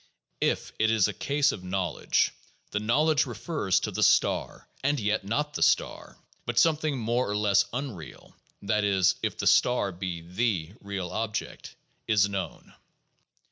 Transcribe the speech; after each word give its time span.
If 0.41 0.73
it 0.79 0.89
is 0.89 1.07
a 1.07 1.13
case 1.13 1.51
of 1.51 1.63
knowledge, 1.63 2.31
the 2.71 2.79
knowledge 2.79 3.27
refers 3.27 3.79
to 3.81 3.91
the 3.91 4.01
star; 4.01 4.67
and 4.83 4.99
yet 4.99 5.23
not 5.25 5.53
the 5.53 5.61
star, 5.61 6.17
but 6.47 6.57
something 6.57 6.97
more 6.97 7.29
or 7.29 7.37
less 7.37 7.65
unreal 7.71 8.35
(that 8.63 8.83
is, 8.83 9.13
if 9.21 9.37
the 9.37 9.45
star 9.45 9.91
be 9.91 10.21
"the" 10.21 10.73
real 10.81 11.11
object), 11.11 11.75
is 12.07 12.27
known. 12.27 12.73